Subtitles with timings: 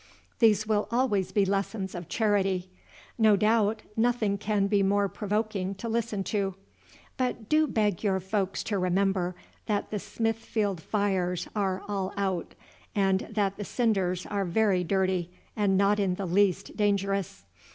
[0.39, 2.71] These will always be lessons of charity.
[3.19, 6.55] No doubt, nothing can be more provoking to listen to.
[7.17, 9.35] But do beg your folks to remember
[9.67, 12.55] that the Smithfield fires are all out,
[12.95, 17.45] and that the cinders are very dirty and not in the least dangerous.